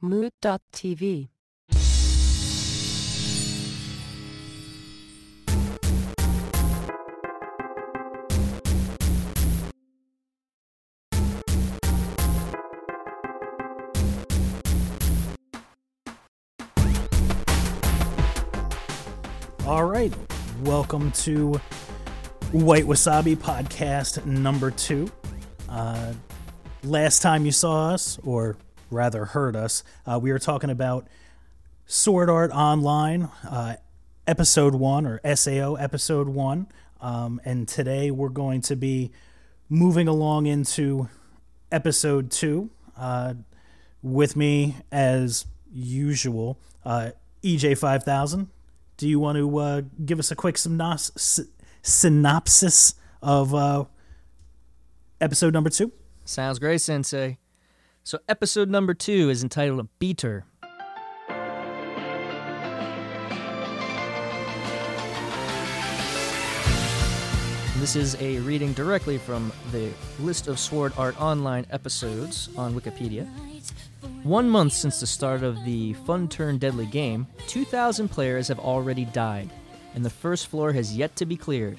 [0.00, 1.28] Mood.tv.
[19.66, 20.12] All right,
[20.62, 21.60] welcome to
[22.52, 25.10] White Wasabi Podcast number two.
[25.68, 26.12] Uh,
[26.82, 28.56] last time you saw us, or
[28.90, 31.06] rather hurt us, uh, we are talking about
[31.86, 33.76] Sword Art Online, uh,
[34.26, 36.66] episode one, or SAO episode one.
[37.00, 39.10] Um, and today we're going to be
[39.68, 41.08] moving along into
[41.72, 42.70] episode two.
[42.96, 43.34] Uh,
[44.02, 47.10] with me, as usual, uh,
[47.42, 48.48] EJ5000.
[48.96, 51.44] Do you want to uh, give us a quick synos- sy-
[51.82, 53.84] synopsis of uh,
[55.20, 55.92] episode number two?
[56.24, 57.38] Sounds great, Sensei.
[58.02, 60.46] So, episode number two is entitled Beater.
[67.78, 73.28] This is a reading directly from the list of Sword Art Online episodes on Wikipedia.
[74.22, 79.04] One month since the start of the Fun Turn Deadly game, 2,000 players have already
[79.04, 79.50] died,
[79.94, 81.78] and the first floor has yet to be cleared.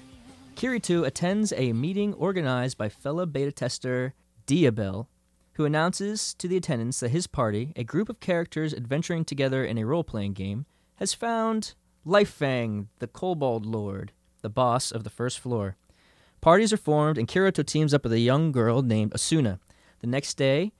[0.55, 4.13] Kirito attends a meeting organized by fellow beta tester
[4.45, 5.07] Diabel,
[5.61, 9.77] who announces to the attendants that his party, a group of characters adventuring together in
[9.77, 15.39] a role playing game, has found Lifefang, the Kobold Lord, the boss of the first
[15.39, 15.77] floor.
[16.41, 19.59] Parties are formed, and Kirito teams up with a young girl named Asuna.
[19.99, 20.71] The next day,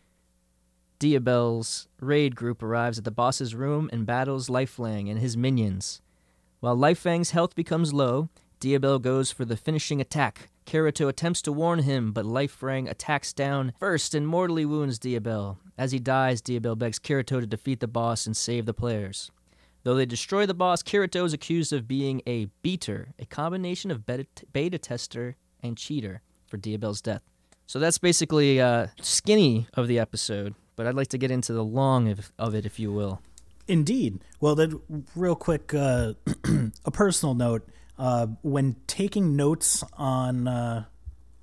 [0.98, 6.02] Diabel's raid group arrives at the boss's room and battles Lifefang and his minions.
[6.60, 10.50] While Lifefang's health becomes low, Diabel goes for the finishing attack.
[10.66, 15.60] Kirito attempts to warn him, but Lifefang attacks down first and mortally wounds Diabel.
[15.78, 19.32] As he dies, Diabel begs Kirito to defeat the boss and save the players.
[19.84, 24.06] Though they destroy the boss, Kirito is accused of being a beater, a combination of
[24.06, 27.24] beta, beta tester and cheater for Diabel's death.
[27.66, 31.64] So that's basically uh, skinny of the episode, but I'd like to get into the
[31.64, 33.22] long of, of it, if you will.
[33.68, 34.20] Indeed.
[34.40, 34.82] Well, then,
[35.16, 36.14] real quick, uh,
[36.86, 37.68] a personal note:
[38.02, 40.86] uh, when taking notes on uh,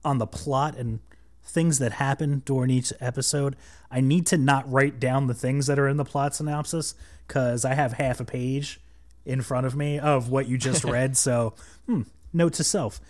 [0.04, 0.98] on the plot and
[1.44, 3.54] things that happen during each episode,
[3.92, 6.96] I need to not write down the things that are in the plot synopsis
[7.28, 8.80] because I have half a page
[9.24, 11.16] in front of me of what you just read.
[11.16, 11.54] so,
[11.86, 12.02] hmm,
[12.32, 13.00] note to self.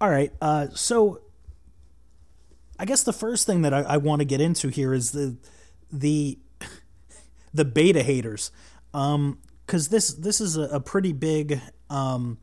[0.00, 0.32] All right.
[0.40, 1.20] Uh, so,
[2.78, 5.36] I guess the first thing that I, I want to get into here is the
[5.92, 6.38] the
[7.52, 8.50] the beta haters,
[8.94, 11.60] um, because this this is a, a pretty big
[11.90, 12.38] um,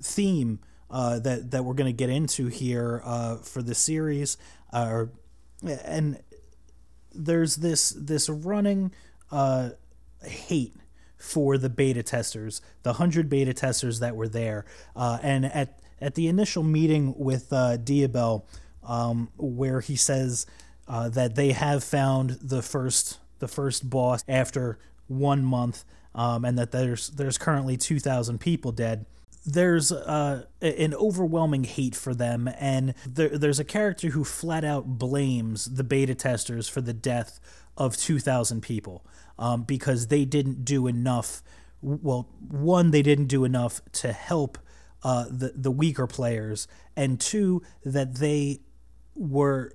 [0.00, 4.36] theme uh, that that we're going to get into here uh, for the series,
[4.72, 5.06] uh,
[5.84, 6.20] and
[7.14, 8.92] there's this this running
[9.30, 9.70] uh,
[10.22, 10.74] hate
[11.18, 14.64] for the beta testers, the hundred beta testers that were there,
[14.94, 18.46] uh, and at at the initial meeting with uh, Diabel,
[18.84, 20.46] um, where he says
[20.86, 24.78] uh, that they have found the first the first boss after
[25.08, 25.84] one month,
[26.14, 29.06] um, and that there's there's currently two thousand people dead.
[29.48, 34.98] There's uh, an overwhelming hate for them, and there, there's a character who flat out
[34.98, 37.38] blames the beta testers for the death
[37.76, 39.06] of two thousand people
[39.38, 41.44] um, because they didn't do enough.
[41.80, 44.58] Well, one, they didn't do enough to help
[45.04, 48.62] uh, the the weaker players, and two, that they
[49.14, 49.74] were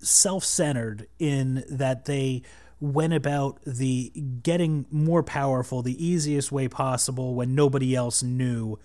[0.00, 2.42] self-centered in that they
[2.80, 4.10] went about the
[4.42, 8.78] getting more powerful the easiest way possible when nobody else knew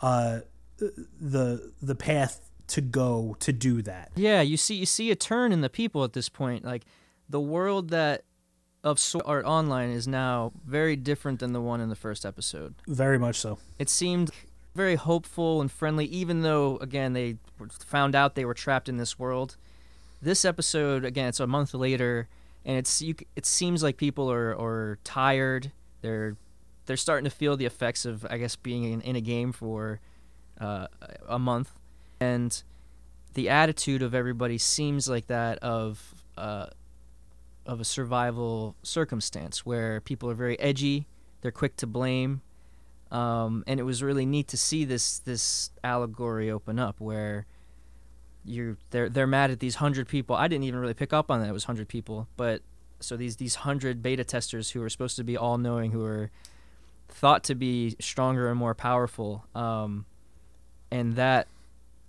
[0.00, 0.40] uh,
[0.78, 4.10] the the path to go to do that.
[4.14, 6.64] Yeah, you see, you see a turn in the people at this point.
[6.64, 6.84] Like
[7.28, 8.24] the world that
[8.84, 12.74] of Sword Art Online is now very different than the one in the first episode.
[12.86, 13.58] Very much so.
[13.78, 14.30] It seemed
[14.74, 17.38] very hopeful and friendly, even though again they
[17.84, 19.56] found out they were trapped in this world.
[20.20, 22.28] This episode, again, it's a month later,
[22.68, 25.72] and it's you, it seems like people are, are tired.
[26.02, 26.36] They're
[26.84, 30.00] they're starting to feel the effects of I guess being in, in a game for
[30.60, 30.86] uh,
[31.26, 31.72] a month,
[32.20, 32.62] and
[33.32, 36.66] the attitude of everybody seems like that of uh,
[37.64, 41.06] of a survival circumstance where people are very edgy.
[41.40, 42.42] They're quick to blame,
[43.10, 47.46] um, and it was really neat to see this this allegory open up where
[48.48, 50.36] you they're they're mad at these hundred people.
[50.36, 52.62] I didn't even really pick up on that it was hundred people, but
[53.00, 56.30] so these these hundred beta testers who are supposed to be all knowing, who are
[57.08, 60.06] thought to be stronger and more powerful, um,
[60.90, 61.48] and that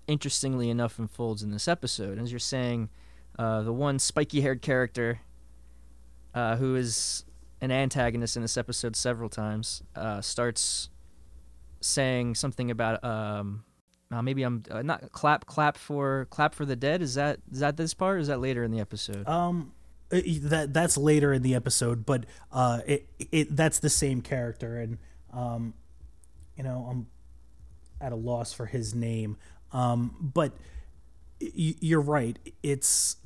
[0.07, 2.17] interestingly enough unfolds in this episode.
[2.17, 2.89] As you're saying,
[3.37, 5.21] uh, the one spiky haired character
[6.33, 7.23] uh, who is
[7.61, 10.89] an antagonist in this episode several times, uh, starts
[11.81, 13.63] saying something about um,
[14.11, 17.01] uh, maybe I'm uh, not clap clap for clap for the dead.
[17.01, 18.21] Is that is that this part?
[18.21, 19.27] Is that later in the episode?
[19.27, 19.73] Um,
[20.09, 24.97] that that's later in the episode, but uh, it it that's the same character, and
[25.31, 25.73] um,
[26.57, 27.07] you know, I'm
[28.01, 29.37] at a loss for his name.
[29.71, 30.53] Um, but
[31.39, 32.39] y- you're right.
[32.63, 33.17] It's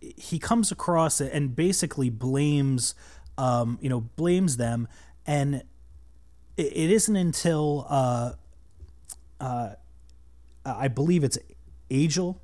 [0.00, 2.94] he comes across it and basically blames,
[3.38, 4.86] um, you know, blames them,
[5.26, 5.56] and
[6.56, 8.32] it, it isn't until uh,
[9.44, 9.74] uh,
[10.64, 11.38] I believe it's
[11.90, 12.38] Agil,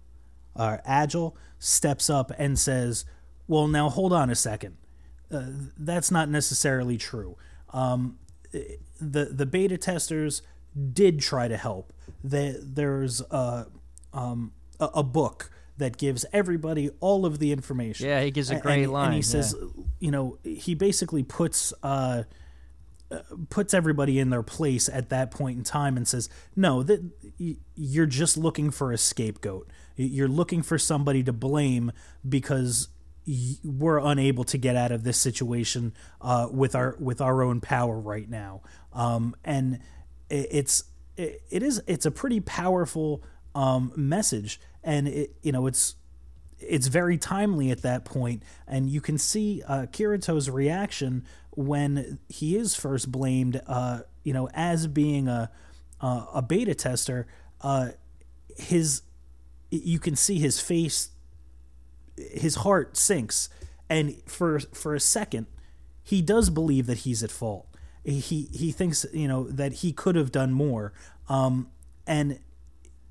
[0.55, 3.07] uh, Agil steps up and says,
[3.49, 4.77] "Well, now hold on a second.
[5.31, 5.47] Uh,
[5.79, 7.37] that's not necessarily true.
[7.71, 8.19] Um,
[8.53, 10.43] the the beta testers
[10.93, 11.93] did try to help.
[12.23, 13.67] The, there's a,
[14.13, 18.07] um, a a book that gives everybody all of the information.
[18.09, 19.25] Yeah, he gives a great and, line, and he yeah.
[19.25, 19.57] says,
[19.99, 21.73] you know, he basically puts.
[21.83, 22.25] Uh,
[23.49, 27.03] puts everybody in their place at that point in time and says, "No, that
[27.75, 29.69] you're just looking for a scapegoat.
[29.97, 31.93] You're looking for somebody to blame
[32.29, 32.89] because
[33.63, 37.99] we're unable to get out of this situation uh, with our with our own power
[37.99, 38.63] right now."
[38.93, 39.81] Um, and
[40.29, 40.85] it's
[41.17, 43.23] it, it is it's a pretty powerful
[43.55, 45.97] um, message, and it you know it's
[46.61, 52.57] it's very timely at that point, and you can see uh, Kirito's reaction when he
[52.57, 55.51] is first blamed, uh, you know, as being a
[56.01, 57.27] uh, a beta tester.
[57.61, 57.91] Uh,
[58.57, 59.03] his
[59.71, 61.11] you can see his face,
[62.17, 63.49] his heart sinks,
[63.89, 65.47] and for for a second,
[66.03, 67.67] he does believe that he's at fault.
[68.05, 70.93] He he thinks you know that he could have done more,
[71.29, 71.71] um,
[72.07, 72.39] and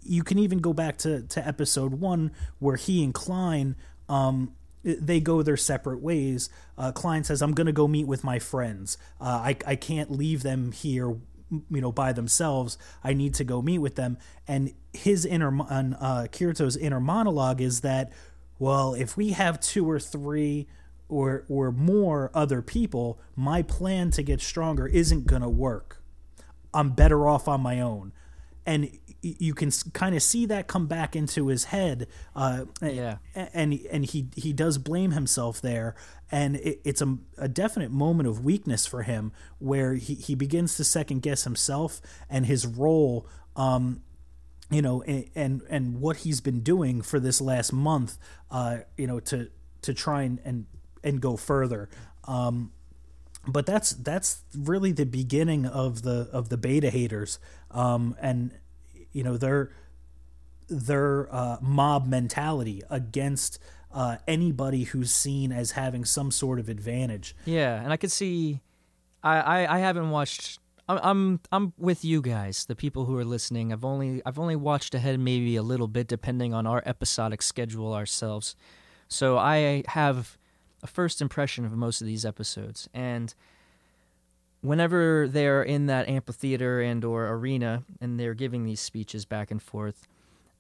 [0.04, 3.75] you can even go back to, to episode one where he and Klein
[4.07, 4.54] um,
[4.84, 6.50] they go their separate ways.
[6.78, 8.98] Uh, Klein says, "I'm going to go meet with my friends.
[9.19, 11.10] Uh, I I can't leave them here,
[11.50, 12.78] you know, by themselves.
[13.04, 14.18] I need to go meet with them."
[14.48, 18.12] And his inner and, uh, Kirito's inner monologue is that,
[18.57, 20.68] well, if we have two or three
[21.10, 26.02] or or more other people, my plan to get stronger isn't going to work.
[26.74, 28.13] I'm better off on my own.
[28.66, 32.07] And you can kind of see that come back into his head.
[32.36, 33.18] Uh, Yeah.
[33.36, 35.95] And and he he does blame himself there,
[36.31, 40.77] and it, it's a, a definite moment of weakness for him where he, he begins
[40.77, 43.27] to second guess himself and his role.
[43.56, 44.04] Um,
[44.71, 48.18] you know, and, and and what he's been doing for this last month,
[48.51, 49.50] uh, you know, to
[49.81, 50.66] to try and and,
[51.04, 51.89] and go further.
[52.25, 52.71] Um,
[53.48, 57.39] but that's that's really the beginning of the of the beta haters,
[57.71, 58.51] um, and
[59.12, 59.72] you know their
[60.68, 63.60] their uh, mob mentality against
[63.92, 67.36] uh, anybody who's seen as having some sort of advantage.
[67.46, 68.62] Yeah, and I could see.
[69.24, 70.60] I, I, I haven't watched.
[70.88, 73.72] I'm, I'm with you guys, the people who are listening.
[73.72, 77.94] I've only I've only watched ahead maybe a little bit, depending on our episodic schedule
[77.94, 78.56] ourselves.
[79.08, 80.38] So I have
[80.82, 83.34] a first impression of most of these episodes, and
[84.62, 89.62] whenever they're in that amphitheater and or arena and they're giving these speeches back and
[89.62, 90.08] forth,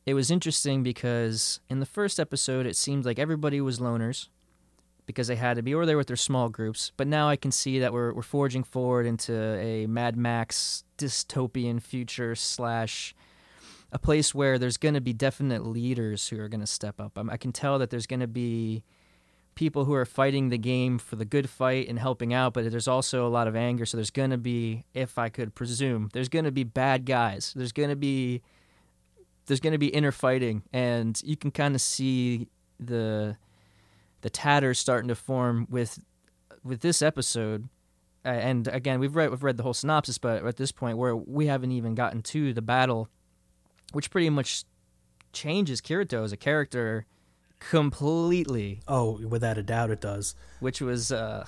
[0.05, 4.27] it was interesting because in the first episode it seemed like everybody was loners
[5.05, 6.91] because they had to be, or they were with their small groups.
[6.95, 11.81] But now I can see that we're we're forging forward into a Mad Max dystopian
[11.81, 13.15] future slash
[13.91, 17.17] a place where there's going to be definite leaders who are going to step up.
[17.17, 18.83] I'm, I can tell that there's going to be
[19.59, 22.87] people who are fighting the game for the good fight and helping out, but there's
[22.87, 23.85] also a lot of anger.
[23.85, 27.51] So there's going to be, if I could presume, there's going to be bad guys.
[27.53, 28.41] There's going to be
[29.47, 32.47] there's going to be inner fighting, and you can kind of see
[32.79, 33.35] the
[34.21, 35.99] the tatters starting to form with
[36.63, 37.67] with this episode.
[38.23, 41.47] And again, we've read we've read the whole synopsis, but at this point, where we
[41.47, 43.09] haven't even gotten to the battle,
[43.91, 44.63] which pretty much
[45.33, 47.05] changes Kirito as a character
[47.59, 50.35] completely, Oh, without a doubt, it does.
[50.59, 51.45] which was uh,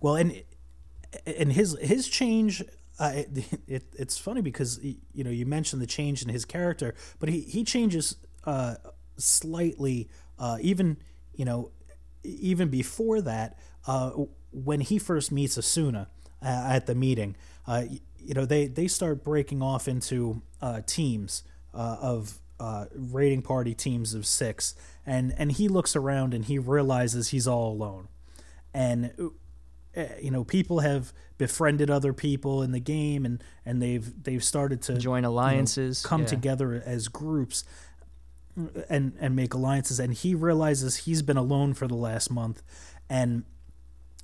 [0.00, 0.42] Well, and
[1.26, 2.62] and his his change.
[2.98, 6.94] Uh, it, it, it's funny because you know you mentioned the change in his character,
[7.18, 8.74] but he he changes uh,
[9.16, 10.08] slightly.
[10.38, 10.96] Uh, even
[11.34, 11.70] you know
[12.22, 14.10] even before that, uh,
[14.52, 16.06] when he first meets Asuna
[16.42, 17.36] uh, at the meeting,
[17.66, 17.84] uh,
[18.18, 21.42] you know they they start breaking off into uh, teams
[21.74, 24.74] uh, of uh, raiding party teams of six,
[25.04, 28.08] and and he looks around and he realizes he's all alone,
[28.72, 29.12] and
[29.96, 34.44] uh, you know people have befriended other people in the game and and they've they've
[34.44, 36.26] started to join you know, alliances, come yeah.
[36.26, 37.64] together as groups
[38.90, 39.98] and and make alliances.
[39.98, 42.62] And he realizes he's been alone for the last month.
[43.08, 43.44] And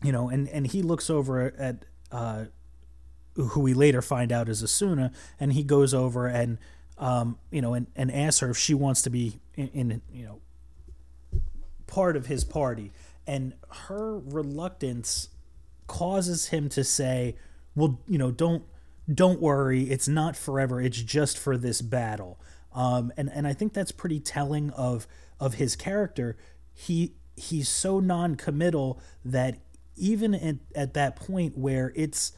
[0.02, 2.44] you know and and he looks over at uh
[3.34, 6.58] who we later find out is Asuna and he goes over and
[6.98, 10.24] um you know and and asks her if she wants to be in, in you
[10.24, 10.40] know
[11.86, 12.92] part of his party.
[13.26, 13.54] And
[13.86, 15.30] her reluctance
[15.86, 17.36] causes him to say
[17.74, 18.64] well you know don't
[19.12, 19.84] don't worry.
[19.84, 20.80] It's not forever.
[20.80, 22.40] It's just for this battle.
[22.72, 25.06] Um, and and I think that's pretty telling of
[25.40, 26.36] of his character.
[26.72, 29.58] He he's so non-committal that
[29.96, 32.32] even at, at that point where it's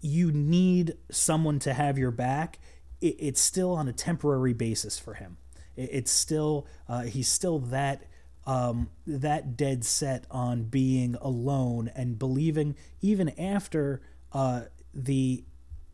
[0.00, 2.58] you need someone to have your back,
[3.00, 5.36] it, it's still on a temporary basis for him.
[5.76, 8.04] It, it's still uh, he's still that
[8.46, 14.00] um, that dead set on being alone and believing even after
[14.32, 14.62] uh,
[14.94, 15.44] the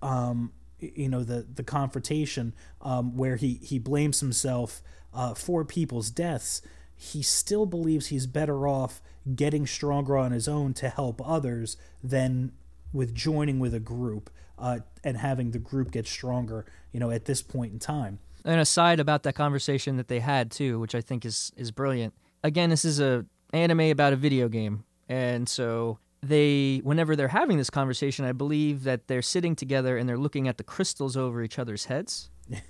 [0.03, 4.83] um, you know the the confrontation um, where he he blames himself
[5.15, 6.63] uh, for people's deaths
[6.95, 9.03] he still believes he's better off
[9.35, 12.53] getting stronger on his own to help others than
[12.93, 14.31] with joining with a group
[14.62, 18.19] uh, and having the group get stronger you know at this point in time.
[18.45, 22.14] And aside about that conversation that they had too which i think is is brilliant.
[22.42, 24.85] Again this is a anime about a video game.
[25.09, 30.09] And so they whenever they're having this conversation i believe that they're sitting together and
[30.09, 32.31] they're looking at the crystals over each other's heads.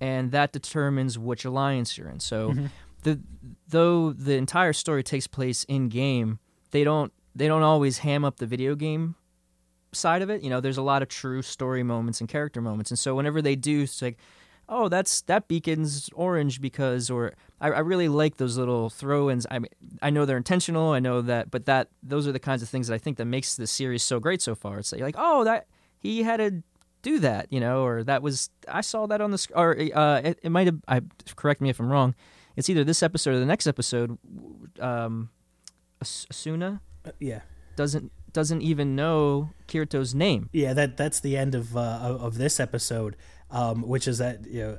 [0.00, 2.18] And that determines which alliance you're in.
[2.18, 2.66] So mm-hmm.
[3.04, 3.20] the
[3.68, 6.40] though the entire story takes place in game
[6.72, 9.14] they don't they don't always ham up the video game
[9.92, 12.90] side of it you know there's a lot of true story moments and character moments
[12.90, 14.16] and so whenever they do it's like
[14.68, 19.46] oh, that's that beacon's orange because, or I, I really like those little throw-ins.
[19.50, 19.68] I mean,
[20.00, 20.92] I know they're intentional.
[20.92, 23.26] I know that, but that those are the kinds of things that I think that
[23.26, 24.78] makes the series so great so far.
[24.78, 25.66] It's like, like oh, that
[25.98, 26.62] he had to
[27.02, 30.38] do that, you know, or that was I saw that on the or uh, it,
[30.42, 30.80] it might have.
[30.88, 31.02] I
[31.36, 32.14] correct me if I'm wrong.
[32.56, 34.18] It's either this episode or the next episode.
[34.80, 35.30] Um,
[36.02, 37.40] Asuna, uh, yeah,
[37.76, 40.48] doesn't doesn't even know Kirito's name.
[40.52, 41.80] Yeah, that that's the end of uh,
[42.20, 43.16] of this episode,
[43.50, 44.78] um, which is that you know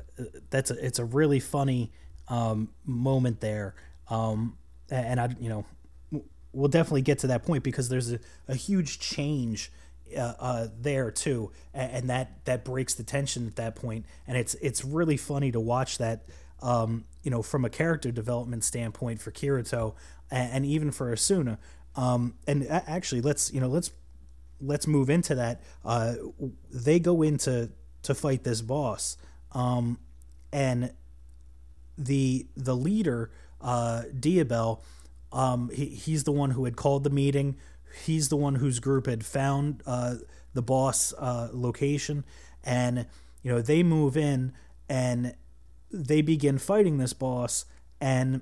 [0.50, 1.92] that's a, it's a really funny
[2.28, 3.76] um, moment there,
[4.10, 4.58] um,
[4.90, 5.66] and I you know
[6.54, 9.72] we'll definitely get to that point because there's a, a huge change
[10.16, 14.38] uh, uh, there too, and, and, that that breaks the tension at that point, and
[14.38, 16.26] it's it's really funny to watch that.
[16.62, 19.96] Um, you know, from a character development standpoint for Kirito,
[20.32, 21.58] and, and even for Asuna,
[21.96, 23.92] um, and actually, let's you know let's
[24.60, 25.62] let's move into that.
[25.86, 26.16] Uh,
[26.72, 27.70] they go into
[28.04, 29.18] to fight this boss,
[29.52, 30.00] um,
[30.52, 30.92] and
[31.98, 33.32] the the leader
[33.62, 34.84] uh, Diabel,
[35.32, 37.56] um, he, he's the one who had called the meeting.
[38.06, 40.16] He's the one whose group had found uh,
[40.54, 42.26] the boss uh, location,
[42.64, 43.06] and
[43.44, 44.54] you know they move in
[44.90, 45.36] and
[45.92, 47.66] they begin fighting this boss,
[48.02, 48.42] and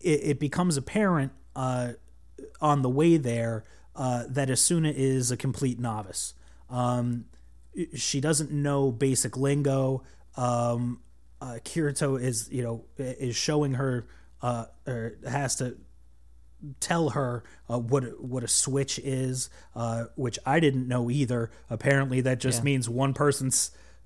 [0.00, 1.92] it, it becomes apparent uh,
[2.60, 3.64] on the way there
[3.94, 6.34] uh, that Asuna is a complete novice.
[6.70, 7.26] Um,
[7.94, 10.02] she doesn't know basic lingo.
[10.36, 11.00] Um,
[11.40, 14.06] uh, Kirito is, you know, is showing her
[14.42, 15.76] uh, or has to
[16.80, 21.50] tell her uh, what what a switch is, uh, which I didn't know either.
[21.70, 22.64] Apparently, that just yeah.
[22.64, 23.50] means one person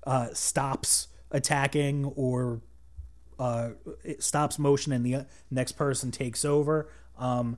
[0.05, 2.61] uh, stops attacking or
[3.39, 3.69] uh,
[4.19, 6.89] stops motion, and the next person takes over.
[7.17, 7.57] Um,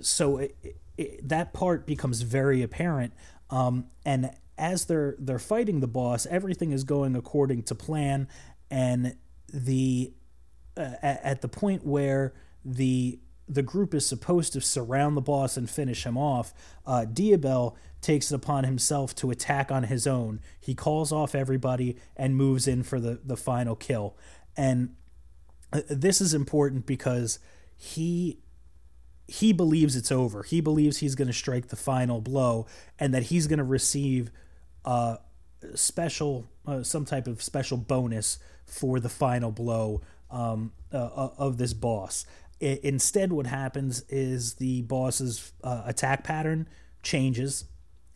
[0.00, 3.12] so it, it, that part becomes very apparent.
[3.50, 8.28] Um, and as they're they're fighting the boss, everything is going according to plan,
[8.70, 9.16] and
[9.52, 10.12] the
[10.76, 12.34] uh, at, the point where
[12.64, 16.54] the the group is supposed to surround the boss and finish him off,
[16.86, 20.40] uh, Diabel takes it upon himself to attack on his own.
[20.60, 24.16] He calls off everybody and moves in for the, the final kill.
[24.56, 24.94] And
[25.72, 27.38] uh, this is important because
[27.76, 28.40] he
[29.26, 30.42] he believes it's over.
[30.42, 32.66] He believes he's going to strike the final blow
[32.98, 34.30] and that he's going to receive
[34.84, 35.18] a
[35.74, 41.58] special, uh, some type of special bonus for the final blow um, uh, uh of
[41.58, 42.26] this boss.
[42.60, 46.68] I, instead, what happens is the boss's uh, attack pattern
[47.02, 47.64] changes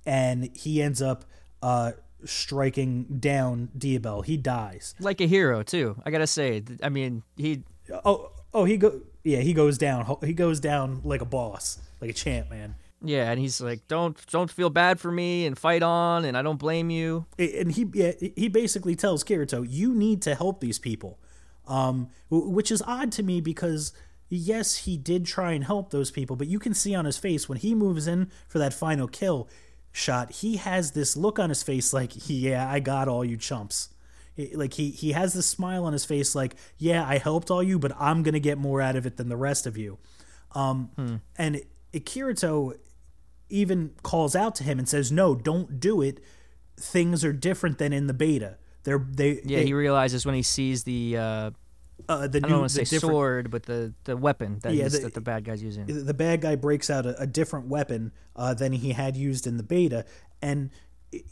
[0.07, 1.25] and he ends up
[1.63, 1.93] uh,
[2.25, 4.23] striking down Diabel.
[4.23, 4.95] He dies.
[4.99, 6.01] Like a hero, too.
[6.05, 6.63] I got to say.
[6.83, 7.65] I mean, he.
[8.05, 10.17] Oh, oh, he go yeah, he goes down.
[10.25, 12.75] He goes down like a boss, like a champ, man.
[13.03, 16.43] Yeah, and he's like, "Don't don't feel bad for me and fight on, and I
[16.43, 20.79] don't blame you." And he yeah, he basically tells Kirito, "You need to help these
[20.79, 21.19] people,"
[21.67, 23.93] um, which is odd to me because
[24.31, 27.49] yes, he did try and help those people, but you can see on his face
[27.49, 29.49] when he moves in for that final kill
[29.93, 33.91] shot, he has this look on his face like, "Yeah, I got all you chumps."
[34.55, 37.79] Like he he has this smile on his face like yeah i helped all you
[37.79, 39.99] but i'm gonna get more out of it than the rest of you
[40.55, 41.17] um hmm.
[41.37, 41.63] and
[41.95, 42.75] kirito
[43.49, 46.21] even calls out to him and says no don't do it
[46.77, 50.43] things are different than in the beta they're they yeah they, he realizes when he
[50.43, 51.51] sees the uh
[52.09, 54.89] uh, the I don't new, want to say sword, but the, the weapon that, yeah,
[54.89, 55.87] the, that the bad guy's using.
[55.87, 59.57] The bad guy breaks out a, a different weapon uh, than he had used in
[59.57, 60.05] the beta,
[60.41, 60.71] and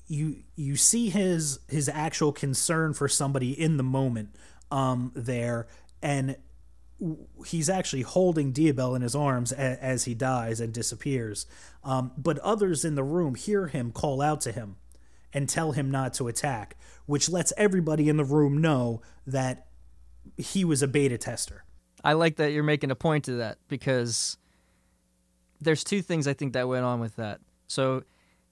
[0.07, 4.31] you you see his his actual concern for somebody in the moment
[4.71, 5.67] um there
[6.03, 6.37] and
[7.45, 11.47] he's actually holding Diabel in his arms as, as he dies and disappears.
[11.85, 14.77] Um, but others in the room hear him call out to him
[15.33, 19.67] and tell him not to attack, which lets everybody in the room know that
[20.37, 21.65] he was a beta tester.
[22.03, 24.39] I like that you're making a point to that because
[25.61, 27.41] there's two things I think that went on with that.
[27.67, 28.05] So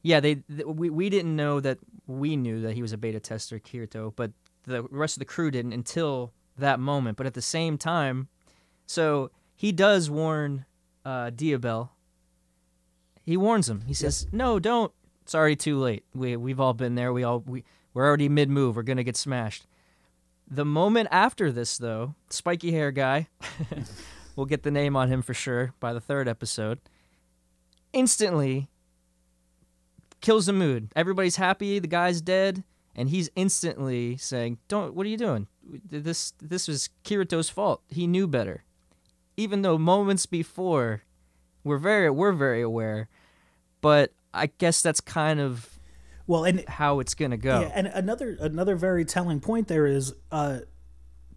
[0.04, 3.58] yeah, they, we we didn't know that we knew that he was a beta tester,
[3.58, 4.32] Kirito, but
[4.64, 7.16] the rest of the crew didn't until that moment.
[7.16, 8.28] But at the same time,
[8.86, 10.66] so he does warn
[11.06, 11.92] uh, Diabel.
[13.22, 13.80] He warns him.
[13.86, 14.92] He says, "No, don't.
[15.22, 16.04] It's already too late.
[16.14, 17.10] We we've all been there.
[17.10, 18.76] We all we we're already mid move.
[18.76, 19.66] We're gonna get smashed."
[20.46, 23.28] The moment after this, though, spiky hair guy,
[24.36, 26.78] we'll get the name on him for sure by the third episode.
[27.94, 28.68] Instantly,
[30.24, 30.90] kills the mood.
[30.96, 31.78] Everybody's happy.
[31.78, 32.64] The guy's dead,
[32.96, 34.94] and he's instantly saying, "Don't.
[34.94, 35.46] What are you doing?
[35.62, 37.82] This this was Kirito's fault.
[37.88, 38.64] He knew better."
[39.36, 41.02] Even though moments before,
[41.62, 43.08] we're very we're very aware,
[43.82, 45.78] but I guess that's kind of
[46.26, 47.60] well and how it's gonna go.
[47.60, 50.60] Yeah, and another another very telling point there is uh,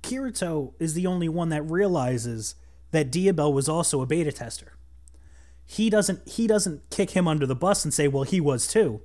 [0.02, 2.56] Kirito is the only one that realizes
[2.92, 4.77] that Diabel was also a beta tester
[5.70, 9.02] he doesn't he doesn't kick him under the bus and say, "Well, he was too."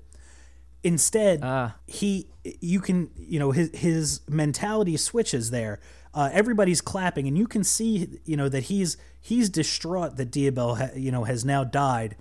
[0.85, 1.71] Instead, uh.
[1.89, 5.81] he you can you know his his mentality switches there.
[6.15, 10.77] Uh, everybody's clapping, and you can see you know that he's he's distraught that Diabel
[10.77, 12.15] ha, you know has now died.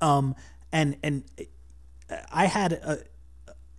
[0.00, 0.34] Um,
[0.72, 1.22] and and
[2.32, 2.98] I had a,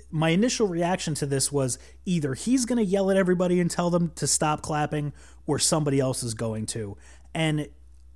[0.09, 3.89] my initial reaction to this was either he's going to yell at everybody and tell
[3.89, 5.11] them to stop clapping,
[5.45, 6.95] or somebody else is going to.
[7.33, 7.67] And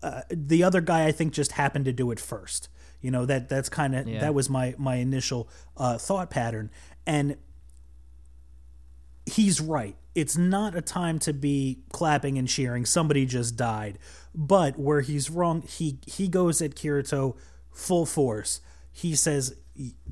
[0.03, 2.69] uh, the other guy I think just happened to do it first.
[3.01, 4.19] You know that that's kind of yeah.
[4.19, 6.69] that was my my initial uh, thought pattern,
[7.05, 7.37] and
[9.25, 9.95] he's right.
[10.13, 12.85] It's not a time to be clapping and cheering.
[12.85, 13.97] Somebody just died,
[14.35, 17.35] but where he's wrong, he he goes at Kirito
[17.71, 18.61] full force.
[18.91, 19.55] He says,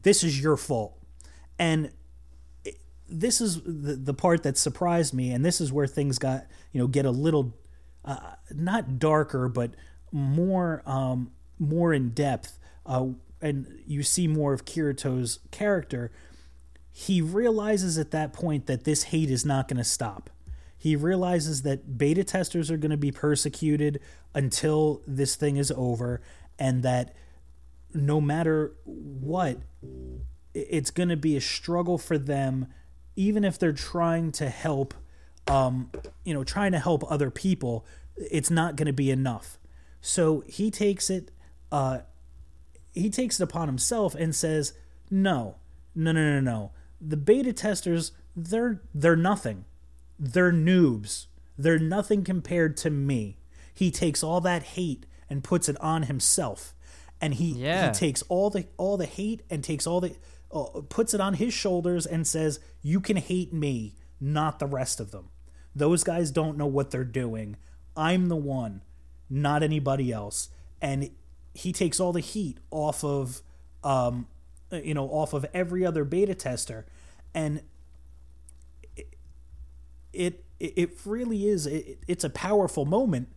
[0.02, 0.98] "This is your fault,"
[1.60, 1.92] and
[3.08, 6.80] this is the, the part that surprised me, and this is where things got you
[6.80, 7.54] know get a little
[8.10, 9.76] uh, not darker, but
[10.12, 13.06] more um, more in depth, uh,
[13.40, 16.12] and you see more of Kirito's character.
[16.92, 20.32] He realizes at that point that this hate is not going to stop.
[20.76, 24.00] He realizes that beta testers are going to be persecuted
[24.34, 26.20] until this thing is over,
[26.58, 27.16] and that
[27.94, 29.60] no matter what,
[30.56, 32.68] it's going to be a struggle for them,
[33.16, 34.96] even if they're trying to help
[35.50, 35.92] um,
[36.24, 37.86] you know, trying to help other people,
[38.16, 39.58] it's not going to be enough.
[40.02, 41.32] So he takes it,
[41.72, 42.00] uh,
[42.94, 44.74] he takes it upon himself and says,
[45.10, 45.56] "No,
[45.96, 46.72] no, no, no, no.
[47.02, 49.66] The beta testers, they're they're nothing.
[50.18, 51.28] They're noobs.
[51.58, 53.38] They're nothing compared to me."
[53.74, 56.74] He takes all that hate and puts it on himself,
[57.22, 57.88] and he yeah.
[57.88, 60.16] he takes all the all the hate and takes all the
[60.52, 65.00] uh, puts it on his shoulders and says, "You can hate me, not the rest
[65.00, 65.30] of them."
[65.80, 67.58] Those guys don't know what they're doing.
[67.96, 68.82] I'm the one,
[69.30, 70.50] not anybody else.
[70.82, 71.10] And
[71.54, 73.42] he takes all the heat off of,
[73.84, 74.28] um,
[74.72, 76.86] you know, off of every other beta tester,
[77.34, 77.62] and
[80.14, 81.66] it it, it really is.
[81.66, 83.30] It, it's a powerful moment,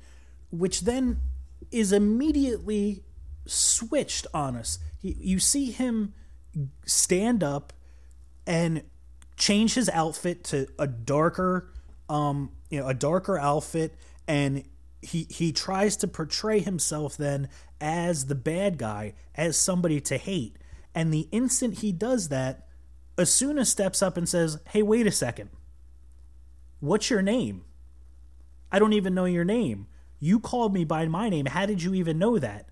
[0.51, 1.21] which then
[1.71, 3.05] is immediately
[3.47, 4.79] switched on us.
[4.99, 6.15] He, You see him
[6.85, 7.73] stand up
[8.47, 8.83] and
[9.37, 11.71] change his outfit to a darker
[12.09, 13.95] um, you know, a darker outfit,
[14.27, 14.65] and
[15.01, 17.49] he he tries to portray himself then
[17.81, 20.57] as the bad guy, as somebody to hate.
[20.95, 22.67] And the instant he does that,
[23.17, 25.51] Asuna steps up and says, "Hey, wait a second.
[26.81, 27.65] What's your name?
[28.71, 29.87] I don't even know your name.
[30.19, 31.47] You called me by my name.
[31.47, 32.69] How did you even know that?"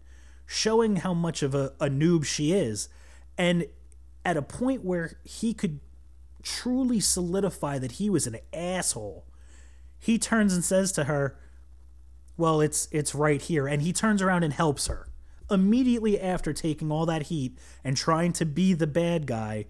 [0.46, 2.88] Showing how much of a, a noob she is.
[3.38, 3.66] And
[4.24, 5.80] at a point where he could
[6.42, 9.26] truly solidify that he was an asshole
[10.00, 11.36] he turns and says to her,
[12.36, 15.06] "Well, it's it's right here." And he turns around and helps her.
[15.50, 19.66] Immediately after taking all that heat and trying to be the bad guy,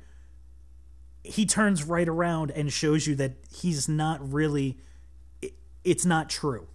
[1.24, 4.78] he turns right around and shows you that he's not really
[5.42, 5.54] it,
[5.84, 6.66] it's not true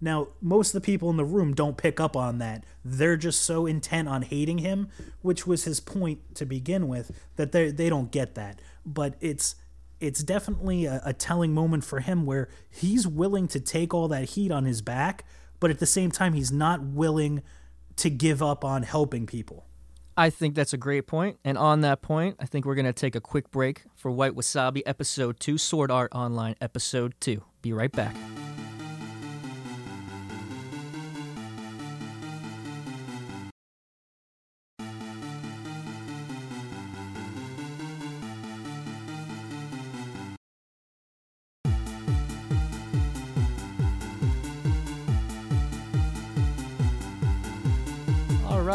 [0.00, 3.42] now most of the people in the room don't pick up on that they're just
[3.42, 4.88] so intent on hating him
[5.22, 8.60] which was his point to begin with that they they don't get that
[8.94, 9.54] but it's
[10.00, 14.30] it's definitely a, a telling moment for him where he's willing to take all that
[14.30, 15.24] heat on his back
[15.60, 17.42] but at the same time he's not willing
[17.96, 19.68] to give up on helping people
[20.18, 21.38] I think that's a great point.
[21.44, 24.34] And on that point, I think we're going to take a quick break for White
[24.34, 27.40] Wasabi Episode 2, Sword Art Online Episode 2.
[27.62, 28.16] Be right back.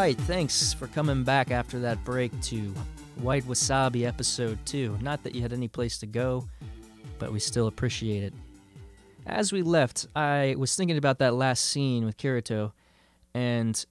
[0.04, 2.58] Right, thanks for coming back after that break to
[3.22, 4.98] White Wasabi Episode 2.
[5.02, 6.46] Not that you had any place to go,
[7.20, 8.34] but we still appreciate it.
[9.26, 12.74] As we left, I was thinking about that last scene with Kirito
[13.34, 13.86] and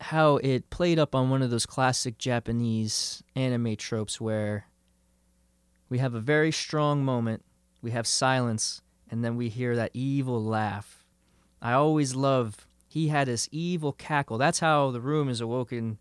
[0.00, 4.64] how it played up on one of those classic Japanese anime tropes where
[5.90, 7.44] we have a very strong moment,
[7.82, 8.80] we have silence,
[9.10, 11.04] and then we hear that evil laugh.
[11.60, 14.38] I always love he had this evil cackle.
[14.38, 15.98] That's how the room is awoken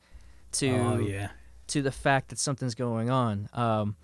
[0.51, 1.29] to oh yeah
[1.65, 3.49] to the fact that something's going on.
[3.51, 3.95] Um,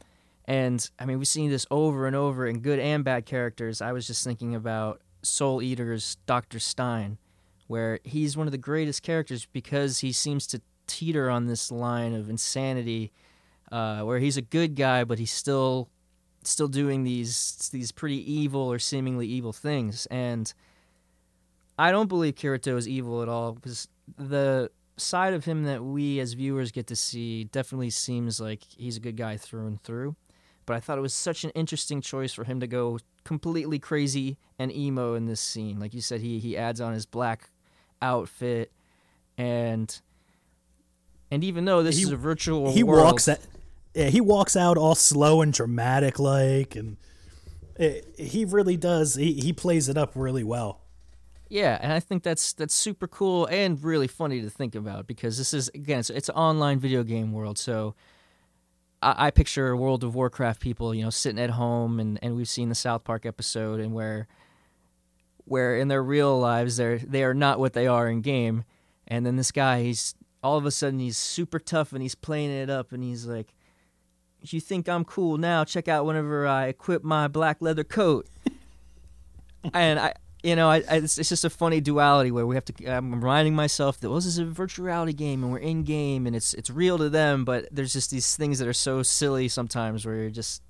[0.45, 3.79] and I mean, we've seen this over and over in good and bad characters.
[3.79, 6.57] I was just thinking about Soul Eater's Dr.
[6.57, 7.19] Stein,
[7.67, 12.15] where he's one of the greatest characters because he seems to teeter on this line
[12.15, 13.11] of insanity,
[13.71, 15.89] uh, where he's a good guy, but he's still
[16.41, 20.07] still doing these these pretty evil or seemingly evil things.
[20.07, 20.51] And
[21.79, 23.87] I don't believe Kirito is evil at all because
[24.17, 28.97] the side of him that we as viewers get to see definitely seems like he's
[28.97, 30.17] a good guy through and through.
[30.65, 34.37] But I thought it was such an interesting choice for him to go completely crazy
[34.59, 35.79] and emo in this scene.
[35.79, 37.49] Like you said, he he adds on his black
[38.01, 38.71] outfit
[39.37, 40.01] and
[41.31, 43.39] and even though this He- is a virtual he world, walks out
[43.93, 46.97] yeah he walks out all slow and dramatic like and
[47.77, 50.81] it, he really does he, he plays it up really well
[51.49, 55.39] Yeah, and I think that's that's super cool and really funny to think about because
[55.39, 57.57] this is again it's, it's an online video game world.
[57.57, 57.95] So
[59.01, 62.47] I, I picture World of Warcraft people, you know, sitting at home, and, and we've
[62.47, 64.27] seen the South Park episode, and where
[65.45, 68.63] where in their real lives they're they are not what they are in game,
[69.07, 72.51] and then this guy he's all of a sudden he's super tough and he's playing
[72.51, 73.53] it up, and he's like.
[74.41, 75.65] You think I'm cool now?
[75.65, 78.25] Check out whenever I equip my black leather coat
[79.73, 82.65] and I, you know, I, I, it's, it's just a funny duality where we have
[82.65, 82.85] to.
[82.85, 86.25] I'm reminding myself that well, this is a virtual reality game and we're in game
[86.25, 89.49] and it's it's real to them, but there's just these things that are so silly
[89.49, 90.61] sometimes where you're just,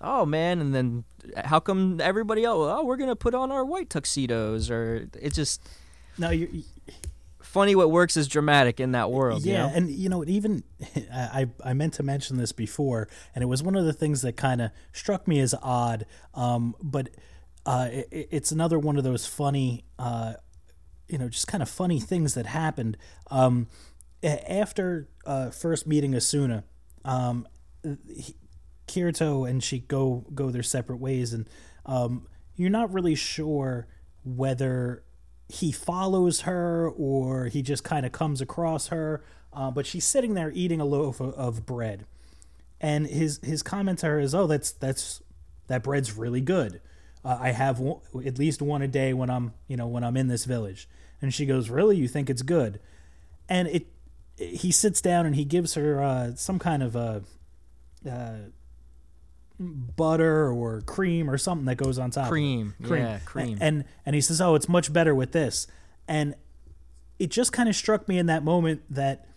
[0.00, 1.04] oh man, and then
[1.44, 2.70] how come everybody else?
[2.78, 5.60] Oh, we're gonna put on our white tuxedos, or it's just
[6.16, 6.48] no you're
[7.54, 9.44] funny what works is dramatic in that world.
[9.44, 9.72] you yeah know?
[9.74, 10.64] and you know even
[11.12, 14.36] I, I meant to mention this before and it was one of the things that
[14.36, 17.10] kind of struck me as odd um, but
[17.66, 20.34] uh, it, it's another one of those funny uh,
[21.08, 22.96] you know just kind of funny things that happened
[23.30, 23.68] um,
[24.22, 26.64] after uh, first meeting asuna
[27.04, 27.46] um,
[27.82, 28.36] he,
[28.86, 31.48] kirito and she go go their separate ways and
[31.86, 33.86] um, you're not really sure
[34.24, 35.02] whether
[35.48, 39.22] he follows her or he just kind of comes across her.
[39.52, 42.06] Uh, but she's sitting there eating a loaf of, of bread,
[42.80, 45.22] and his his comment to her is, "Oh, that's that's
[45.68, 46.80] that bread's really good.
[47.24, 50.16] Uh, I have one, at least one a day when I'm you know when I'm
[50.16, 50.88] in this village."
[51.22, 51.96] And she goes, "Really?
[51.96, 52.80] You think it's good?"
[53.48, 53.86] And it
[54.36, 57.22] he sits down and he gives her uh, some kind of a.
[58.08, 58.36] Uh,
[59.60, 63.56] butter or cream or something that goes on top Cream, Cream, yeah, cream.
[63.60, 65.68] and and he says oh it's much better with this
[66.08, 66.34] and
[67.20, 69.28] it just kind of struck me in that moment that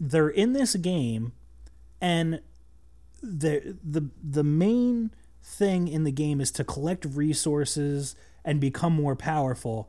[0.00, 1.32] they're in this game
[2.00, 2.40] and
[3.22, 5.10] the the the main
[5.48, 9.88] thing in the game is to collect resources and become more powerful.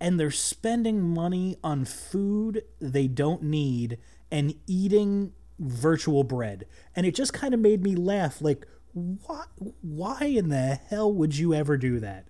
[0.00, 3.98] And they're spending money on food they don't need
[4.30, 6.66] and eating virtual bread.
[6.94, 9.44] And it just kind of made me laugh like why
[9.80, 12.26] why in the hell would you ever do that?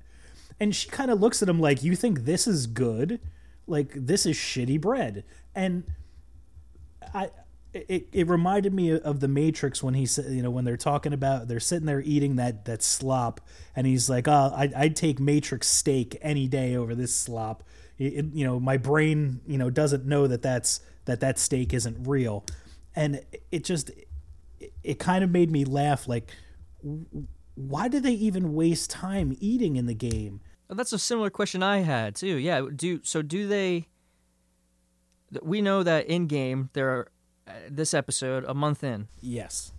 [0.60, 3.20] And she kind of looks at him like you think this is good?
[3.66, 5.24] Like this is shitty bread.
[5.54, 5.84] And
[7.14, 7.30] i
[7.72, 11.12] it, it reminded me of the matrix when he said you know when they're talking
[11.12, 13.40] about they're sitting there eating that that slop
[13.76, 17.62] and he's like oh I, i'd take matrix steak any day over this slop
[17.98, 22.08] it, you know my brain you know doesn't know that that's that that steak isn't
[22.08, 22.44] real
[22.98, 23.20] and
[23.52, 23.90] it just
[24.58, 26.08] it, it kind of made me laugh.
[26.08, 26.30] Like,
[27.54, 30.40] why do they even waste time eating in the game?
[30.68, 32.36] That's a similar question I had too.
[32.36, 32.66] Yeah.
[32.74, 33.22] Do so?
[33.22, 33.88] Do they?
[35.42, 37.08] We know that in game there are
[37.48, 39.08] Uh, this episode a month in.
[39.20, 39.72] Yes.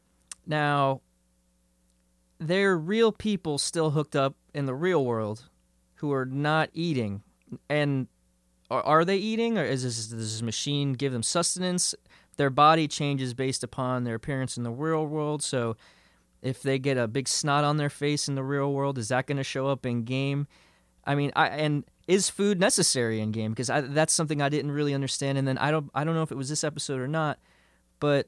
[0.45, 1.01] Now,
[2.39, 5.49] there are real people still hooked up in the real world
[5.95, 7.21] who are not eating,
[7.69, 8.08] and
[8.71, 11.93] are, are they eating, or is this, does this machine give them sustenance?
[12.38, 15.43] Their body changes based upon their appearance in the real world.
[15.43, 15.75] So,
[16.41, 19.27] if they get a big snot on their face in the real world, is that
[19.27, 20.47] going to show up in game?
[21.05, 23.51] I mean, I and is food necessary in game?
[23.51, 25.38] Because that's something I didn't really understand.
[25.38, 27.39] And then I don't, I don't know if it was this episode or not,
[27.99, 28.27] but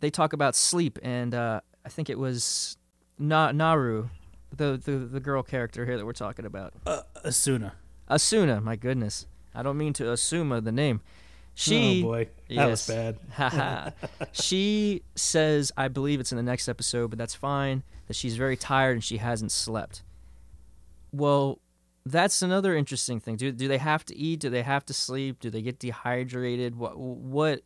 [0.00, 2.76] they talk about sleep, and uh, I think it was
[3.18, 4.08] Na- Naru,
[4.54, 6.74] the, the the girl character here that we're talking about.
[6.86, 7.72] Uh, Asuna.
[8.10, 11.00] Asuna, my goodness, I don't mean to assume the name.
[11.54, 12.96] She, oh boy, that yes, was
[13.36, 13.94] bad.
[14.32, 17.82] she says, I believe it's in the next episode, but that's fine.
[18.08, 20.02] That she's very tired and she hasn't slept.
[21.12, 21.60] Well,
[22.06, 23.36] that's another interesting thing.
[23.36, 24.40] Do do they have to eat?
[24.40, 25.40] Do they have to sleep?
[25.40, 26.74] Do they get dehydrated?
[26.74, 27.60] What what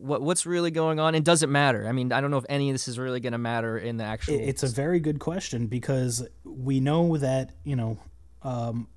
[0.00, 1.14] what what's really going on?
[1.14, 1.86] And does it matter?
[1.86, 3.96] I mean, I don't know if any of this is really going to matter in
[3.96, 4.38] the actual.
[4.40, 7.98] It's a very good question because we know that you know,
[8.42, 8.88] um,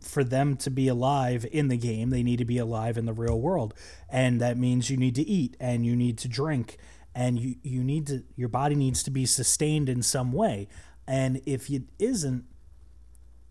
[0.00, 3.12] for them to be alive in the game, they need to be alive in the
[3.12, 3.74] real world,
[4.08, 6.78] and that means you need to eat and you need to drink
[7.14, 10.68] and you you need to your body needs to be sustained in some way,
[11.06, 12.44] and if it isn't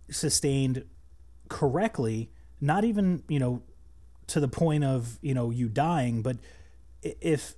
[0.10, 0.86] sustained
[1.50, 3.62] correctly, not even, you know,
[4.28, 6.38] to the point of, you know, you dying, but
[7.04, 7.56] if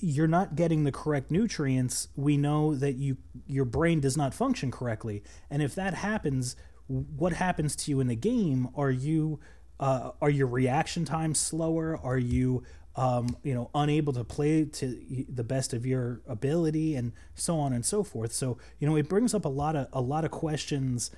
[0.00, 4.70] you're not getting the correct nutrients, we know that you your brain does not function
[4.70, 5.22] correctly.
[5.50, 8.68] And if that happens, what happens to you in the game?
[8.76, 9.40] Are you
[9.80, 11.98] uh, are your reaction times slower?
[12.02, 12.62] Are you
[12.96, 17.72] um, you know unable to play to the best of your ability, and so on
[17.72, 18.32] and so forth?
[18.32, 21.10] So you know it brings up a lot of a lot of questions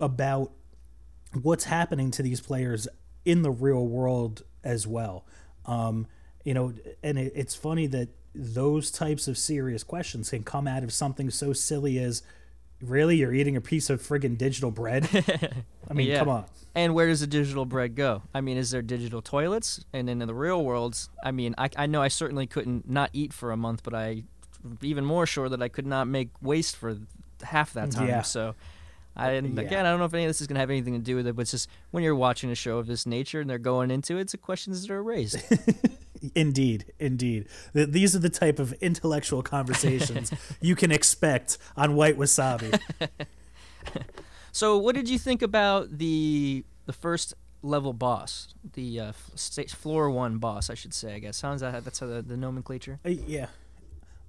[0.00, 0.52] about
[1.42, 2.88] what's happening to these players
[3.24, 5.24] in the real world as well.
[5.64, 6.06] Um,
[6.46, 10.84] you know, and it, it's funny that those types of serious questions can come out
[10.84, 12.22] of something so silly as
[12.80, 15.08] really you're eating a piece of friggin' digital bread
[15.90, 16.18] i mean yeah.
[16.18, 19.82] come on and where does the digital bread go i mean is there digital toilets
[19.94, 23.08] and then in the real world i mean I, I know i certainly couldn't not
[23.14, 24.24] eat for a month but i
[24.82, 26.98] even more sure that i could not make waste for
[27.42, 28.20] half that time yeah.
[28.20, 28.54] so
[29.16, 29.62] I, and yeah.
[29.62, 31.16] again, I don't know if any of this is going to have anything to do
[31.16, 33.58] with it, but it's just when you're watching a show of this nature and they're
[33.58, 35.38] going into it, it's the questions that are raised.
[36.34, 37.46] indeed, indeed.
[37.72, 42.78] These are the type of intellectual conversations you can expect on White Wasabi.
[44.52, 50.38] so, what did you think about the the first level boss, the uh, floor one
[50.38, 51.14] boss, I should say?
[51.14, 53.00] I guess sounds that that's how the, the nomenclature.
[53.04, 53.46] Uh, yeah.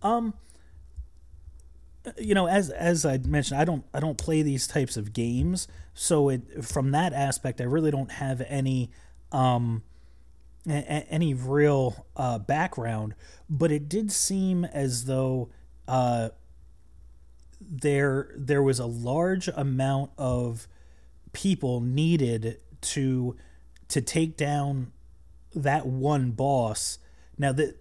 [0.02, 0.34] Um
[2.18, 5.68] you know, as as I mentioned, I don't I don't play these types of games,
[5.94, 8.92] so it from that aspect, I really don't have any
[9.32, 9.84] um,
[10.68, 13.16] a, any real uh, background.
[13.50, 15.50] But it did seem as though
[15.88, 16.30] uh,
[17.62, 20.68] there there was a large amount of
[21.34, 23.36] people needed to
[23.90, 24.92] to take down
[25.56, 27.00] that one boss.
[27.38, 27.76] Now that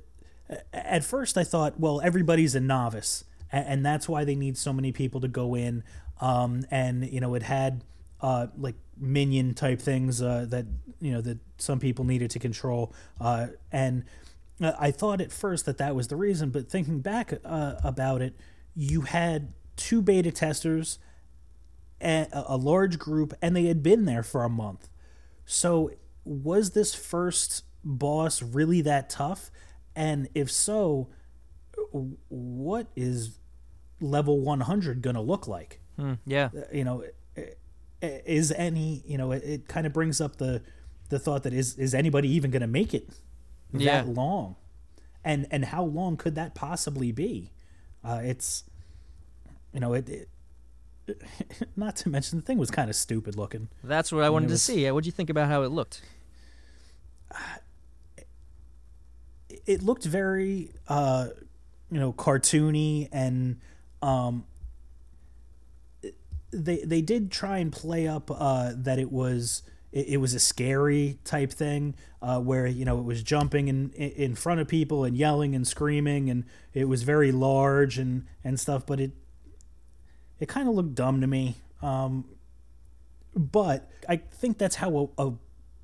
[0.73, 3.25] at first I thought, well, everybody's a novice
[3.57, 5.83] and, and that's why they need so many people to go in.
[6.21, 7.85] Um, and you know, it had
[8.21, 10.66] uh, like minion type things uh, that
[11.01, 12.95] you know that some people needed to control.
[13.21, 14.05] Uh, and
[14.61, 18.23] uh, I thought at first that that was the reason, but thinking back uh, about
[18.23, 18.35] it,
[18.75, 20.99] you had two beta testers,
[22.01, 24.88] a, a large group, and they had been there for a month.
[25.45, 25.92] So
[26.25, 29.51] was this first boss really that tough?
[29.95, 31.09] And if so,
[32.29, 33.38] what is
[34.00, 35.80] level 100 going to look like?
[35.96, 36.50] Hmm, yeah.
[36.56, 37.04] Uh, you know,
[38.02, 40.62] is any, you know, it, it kind of brings up the
[41.09, 43.09] the thought that is is anybody even going to make it
[43.72, 44.04] that yeah.
[44.06, 44.56] long?
[45.24, 47.52] And and how long could that possibly be?
[48.04, 48.64] Uh, it's
[49.72, 50.28] you know, it, it
[51.76, 53.68] not to mention the thing was kind of stupid looking.
[53.82, 54.90] That's what I wanted was, to see.
[54.90, 56.02] What do you think about how it looked?
[59.66, 61.28] It looked very uh,
[61.90, 63.61] you know cartoony and
[64.02, 64.44] um
[66.50, 70.40] they they did try and play up uh that it was it, it was a
[70.40, 75.04] scary type thing uh where you know it was jumping in in front of people
[75.04, 79.12] and yelling and screaming and it was very large and and stuff but it
[80.38, 82.24] it kind of looked dumb to me um
[83.35, 85.32] but i think that's how a, a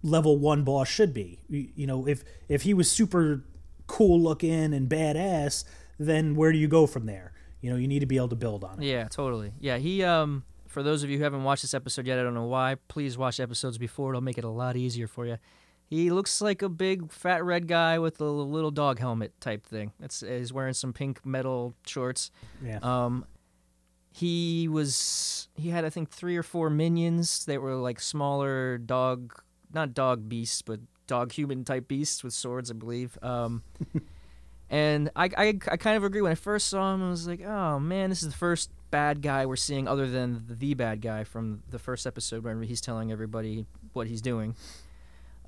[0.03, 3.45] level 1 boss should be you, you know if if he was super
[3.87, 5.65] cool looking and badass
[5.99, 7.32] then where do you go from there?
[7.63, 8.87] You know, you need to be able to build on it.
[8.87, 9.53] Yeah, totally.
[9.61, 12.35] Yeah, he um for those of you who haven't watched this episode yet, I don't
[12.35, 14.11] know why, please watch episodes before.
[14.11, 15.39] It'll make it a lot easier for you.
[15.87, 19.93] He looks like a big fat red guy with a little dog helmet type thing.
[20.01, 22.31] It's he's wearing some pink metal shorts.
[22.65, 22.79] Yeah.
[22.83, 23.27] Um
[24.11, 29.33] he was he had I think 3 or 4 minions that were like smaller dog
[29.73, 33.19] not dog beasts but dog human type beasts with swords, I believe.
[33.23, 33.63] Um
[34.73, 36.23] And I, I, I kind of agree.
[36.23, 39.21] When I first saw him, I was like, oh man, this is the first bad
[39.21, 43.13] guy we're seeing other than the, bad guy from the first episode where he's telling
[43.13, 44.57] everybody what he's doing.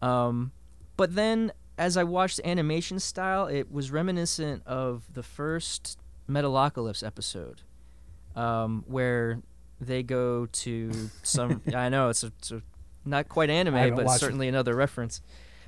[0.03, 0.53] Um,
[0.99, 7.05] but then as I watched the animation style, it was reminiscent of the first Metalocalypse
[7.05, 7.63] episode,
[8.37, 9.41] um, where
[9.81, 11.63] they go to some.
[11.75, 12.63] I know it's, a, it's a,
[13.07, 14.21] not quite anime, but watched it.
[14.21, 15.23] certainly another reference.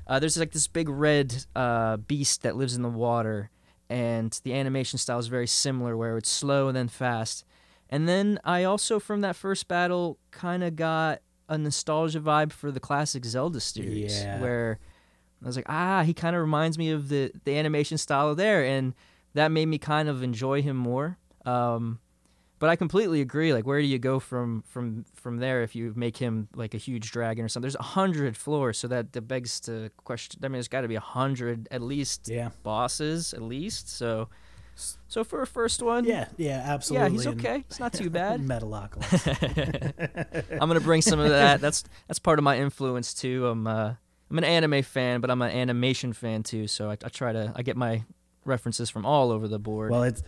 [0.07, 3.51] Uh, there's like this big red uh, beast that lives in the water,
[3.91, 7.45] and the animation style is very similar, where it's slow and then fast.
[7.91, 12.71] And then I also, from that first battle, kind of got a nostalgia vibe for
[12.73, 14.41] the classic Zelda series, Yeah.
[14.41, 14.79] where
[15.43, 18.65] I was like, ah, he kind of reminds me of the the animation style there,
[18.65, 18.95] and
[19.35, 21.19] that made me kind of enjoy him more.
[21.45, 22.01] Um,
[22.59, 23.53] but I completely agree.
[23.53, 26.79] Like, where do you go from from from there if you make him like a
[26.79, 27.63] huge dragon or something?
[27.67, 30.41] There's a hundred floors, so that, that begs to question.
[30.43, 32.51] I mean, there's got to be a hundred at least Yeah.
[32.63, 33.89] bosses at least.
[33.91, 34.29] So,
[35.09, 37.07] so for a first one, Yeah, yeah, absolutely.
[37.07, 37.65] yeah, he's okay.
[37.69, 38.41] It's not too bad.
[39.21, 40.43] Metalocalypse.
[40.53, 41.61] I'm gonna bring some of that.
[41.61, 43.47] That's that's part of my influence too.
[43.47, 43.95] I'm uh,
[44.31, 46.67] I'm an anime fan, but I'm an animation fan too.
[46.67, 48.03] So I, I try to I get my
[48.45, 49.91] references from all over the board.
[49.93, 50.23] well, it's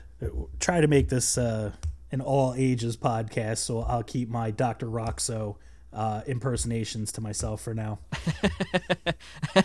[0.60, 1.72] try to make this uh,
[2.10, 4.86] an all ages podcast, so I'll keep my Dr.
[4.86, 5.56] Rockso
[5.92, 7.98] uh, impersonations to myself for now.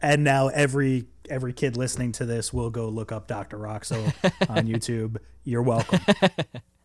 [0.00, 3.58] and now every every kid listening to this will go look up Dr.
[3.58, 4.12] Rockso
[4.48, 5.18] on YouTube.
[5.44, 6.00] You're welcome.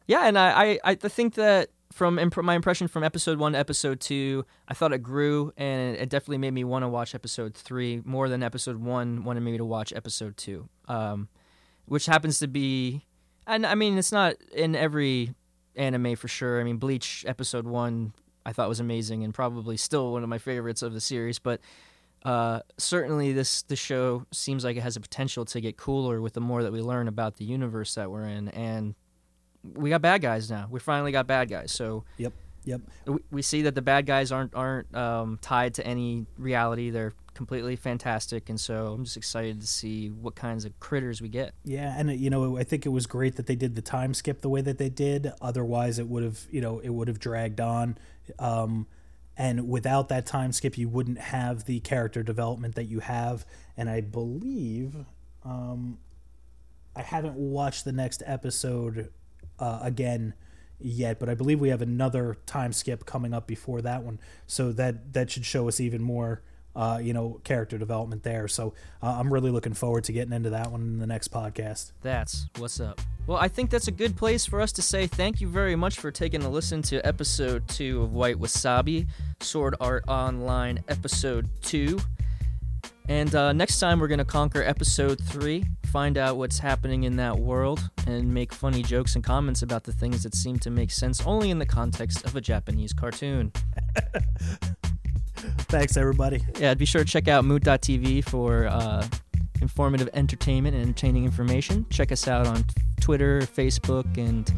[0.08, 3.58] Yeah, and I, I, I think that from imp- my impression from episode one to
[3.58, 7.56] episode two, I thought it grew, and it definitely made me want to watch episode
[7.56, 11.28] three more than episode one wanted me to watch episode two, um,
[11.86, 13.06] which happens to be,
[13.48, 15.34] and I mean it's not in every
[15.76, 16.60] anime for sure.
[16.60, 18.14] I mean Bleach episode one
[18.46, 21.60] I thought was amazing and probably still one of my favorites of the series, but.
[22.24, 26.34] Uh, certainly, this the show seems like it has a potential to get cooler with
[26.34, 28.96] the more that we learn about the universe that we're in, and
[29.76, 30.68] we got bad guys now.
[30.72, 31.72] We finally got bad guys.
[31.72, 32.34] So Yep.
[32.66, 32.82] Yep.
[33.06, 36.90] we, we see that the bad guys aren't aren't um, tied to any reality.
[36.90, 41.30] They're completely fantastic, and so I'm just excited to see what kinds of critters we
[41.30, 41.54] get.
[41.64, 44.42] Yeah, and you know, I think it was great that they did the time skip
[44.42, 45.32] the way that they did.
[45.42, 47.98] Otherwise, it would have, you know, it would have dragged on.
[48.40, 48.88] Um,
[49.38, 53.46] and without that time skip, you wouldn't have the character development that you have.
[53.76, 54.96] And I believe,
[55.44, 56.00] um,
[56.96, 59.12] I haven't watched the next episode
[59.60, 60.34] uh, again
[60.80, 64.20] yet, but I believe we have another time skip coming up before that one.
[64.48, 66.42] So that that should show us even more,
[66.76, 68.48] uh, you know, character development there.
[68.48, 71.92] So uh, I'm really looking forward to getting into that one in the next podcast.
[72.02, 73.02] That's what's up.
[73.28, 76.00] Well, I think that's a good place for us to say thank you very much
[76.00, 79.08] for taking a listen to episode two of White Wasabi,
[79.40, 81.98] Sword Art Online, episode two.
[83.08, 87.18] And uh, next time, we're going to conquer episode three, find out what's happening in
[87.18, 90.92] that world, and make funny jokes and comments about the things that seem to make
[90.92, 93.52] sense only in the context of a Japanese cartoon.
[95.36, 96.44] Thanks, everybody.
[96.60, 99.08] Yeah, be sure to check out mood.tv for uh,
[99.62, 101.86] informative entertainment and entertaining information.
[101.90, 102.66] Check us out on
[103.02, 104.52] Twitter, Facebook, and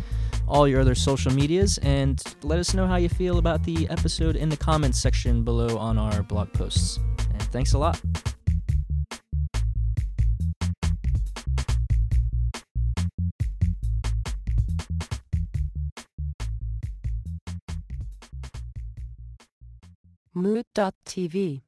[0.47, 1.77] all your other social medias.
[1.79, 5.77] And let us know how you feel about the episode in the comments section below
[5.77, 6.99] on our blog posts.
[7.33, 8.01] And thanks a lot.
[20.37, 21.63] Mood.tv